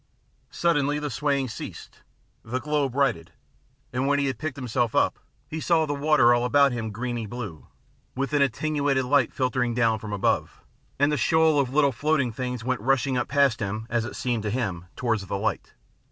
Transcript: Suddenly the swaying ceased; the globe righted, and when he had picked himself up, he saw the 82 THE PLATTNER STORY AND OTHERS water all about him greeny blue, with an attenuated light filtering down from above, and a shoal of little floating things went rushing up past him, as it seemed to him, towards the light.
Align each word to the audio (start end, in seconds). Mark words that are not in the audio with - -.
Suddenly 0.49 0.97
the 0.97 1.11
swaying 1.11 1.47
ceased; 1.49 2.01
the 2.43 2.59
globe 2.59 2.95
righted, 2.95 3.33
and 3.93 4.07
when 4.07 4.17
he 4.17 4.25
had 4.25 4.39
picked 4.39 4.55
himself 4.55 4.95
up, 4.95 5.19
he 5.47 5.59
saw 5.59 5.85
the 5.85 5.93
82 5.93 5.93
THE 5.93 5.93
PLATTNER 5.93 5.99
STORY 5.99 5.99
AND 5.99 6.05
OTHERS 6.07 6.07
water 6.07 6.33
all 6.33 6.45
about 6.65 6.71
him 6.71 6.91
greeny 6.91 7.25
blue, 7.27 7.67
with 8.15 8.33
an 8.33 8.41
attenuated 8.41 9.05
light 9.05 9.31
filtering 9.31 9.75
down 9.75 9.99
from 9.99 10.11
above, 10.11 10.63
and 10.97 11.13
a 11.13 11.17
shoal 11.17 11.59
of 11.59 11.71
little 11.71 11.91
floating 11.91 12.31
things 12.31 12.63
went 12.63 12.81
rushing 12.81 13.15
up 13.15 13.27
past 13.27 13.59
him, 13.59 13.85
as 13.91 14.03
it 14.03 14.15
seemed 14.15 14.41
to 14.41 14.49
him, 14.49 14.85
towards 14.95 15.23
the 15.27 15.37
light. 15.37 15.75